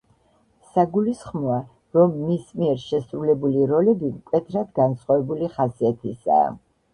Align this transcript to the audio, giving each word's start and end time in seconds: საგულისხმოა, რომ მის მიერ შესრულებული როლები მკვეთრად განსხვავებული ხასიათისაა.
საგულისხმოა, 0.67 1.57
რომ 1.97 2.15
მის 2.29 2.47
მიერ 2.61 2.81
შესრულებული 2.85 3.67
როლები 3.73 4.11
მკვეთრად 4.15 4.73
განსხვავებული 4.81 5.53
ხასიათისაა. 5.61 6.51